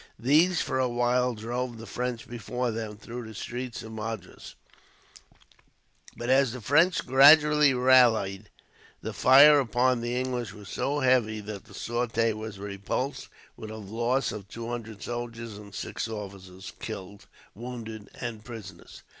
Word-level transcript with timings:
These, 0.17 0.61
for 0.61 0.79
a 0.79 0.89
while, 0.89 1.35
drove 1.35 1.77
the 1.77 1.85
French 1.85 2.27
before 2.27 2.71
them 2.71 2.97
through 2.97 3.27
the 3.27 3.35
streets 3.35 3.83
of 3.83 3.91
Madras; 3.91 4.55
but 6.17 6.27
as 6.27 6.53
the 6.53 6.59
French 6.59 7.05
gradually 7.05 7.75
rallied, 7.75 8.49
the 9.01 9.13
fire 9.13 9.59
upon 9.59 10.01
the 10.01 10.19
English 10.19 10.53
was 10.53 10.69
so 10.69 11.01
heavy 11.01 11.39
that 11.41 11.65
the 11.65 11.75
sortie 11.75 12.33
was 12.33 12.57
repulsed, 12.57 13.27
with 13.55 13.69
a 13.69 13.77
loss 13.77 14.31
of 14.31 14.47
two 14.47 14.69
hundred 14.69 15.03
soldiers 15.03 15.55
and 15.59 15.75
six 15.75 16.07
officers 16.07 16.73
killed, 16.79 17.27
wounded, 17.53 18.09
and 18.19 18.43
prisoners. 18.43 19.03